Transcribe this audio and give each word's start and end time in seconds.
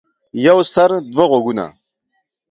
يو 0.45 0.59
سر 0.73 0.89
،دوه 1.15 1.25
غوږه. 1.43 1.67